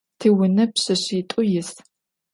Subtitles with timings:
[0.19, 1.69] Tiune pşseşsit'u yis.